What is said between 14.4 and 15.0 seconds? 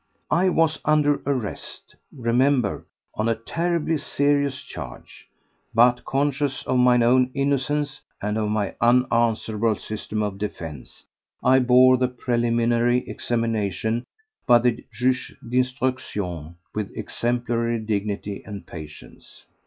by the